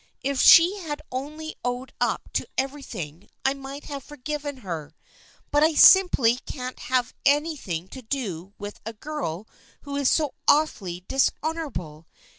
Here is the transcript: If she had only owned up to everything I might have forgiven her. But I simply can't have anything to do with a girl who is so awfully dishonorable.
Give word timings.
If 0.23 0.39
she 0.41 0.79
had 0.79 0.99
only 1.11 1.55
owned 1.63 1.93
up 2.01 2.27
to 2.33 2.47
everything 2.57 3.29
I 3.45 3.53
might 3.53 3.83
have 3.83 4.03
forgiven 4.03 4.57
her. 4.65 4.95
But 5.51 5.61
I 5.63 5.75
simply 5.75 6.37
can't 6.37 6.79
have 6.79 7.13
anything 7.23 7.87
to 7.89 8.01
do 8.01 8.55
with 8.57 8.79
a 8.83 8.93
girl 8.93 9.47
who 9.81 9.95
is 9.97 10.09
so 10.09 10.33
awfully 10.47 11.05
dishonorable. 11.07 12.07